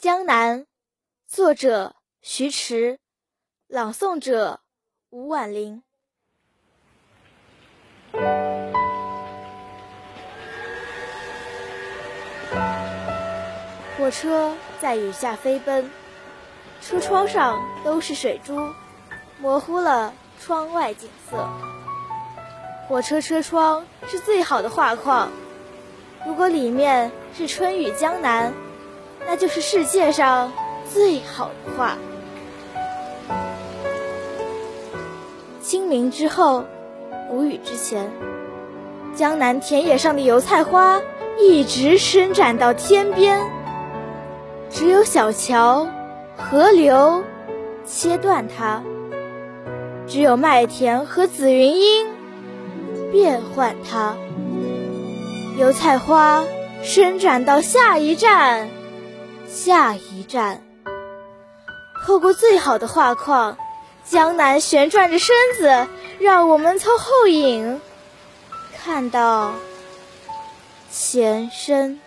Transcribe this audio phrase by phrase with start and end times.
[0.00, 0.64] 江南，
[1.26, 3.00] 作者徐迟，
[3.66, 4.60] 朗诵者
[5.10, 5.82] 吴婉玲。
[13.98, 15.90] 火车在雨下飞奔，
[16.80, 18.72] 车窗上都是水珠，
[19.40, 21.48] 模糊了窗外景色。
[22.86, 25.32] 火车车窗是最好的画框，
[26.24, 28.54] 如果里面是春雨江南，
[29.30, 30.50] 那就是世界上
[30.90, 31.98] 最好的画。
[35.60, 36.64] 清明之后，
[37.28, 38.10] 谷雨之前，
[39.14, 40.98] 江南田野上的油菜花
[41.38, 43.38] 一直伸展到天边，
[44.70, 45.86] 只有小桥、
[46.34, 47.22] 河流
[47.84, 48.82] 切断它，
[50.06, 52.06] 只有麦田和紫云英。
[53.12, 54.16] 变换它，
[55.58, 56.44] 油菜花
[56.82, 58.68] 伸展到下一站，
[59.68, 60.62] 下一站。
[62.06, 63.58] 透过最好的画框，
[64.02, 65.86] 江南旋转着身子，
[66.18, 67.78] 让我们从后影
[68.82, 69.52] 看到
[70.90, 72.00] 前身。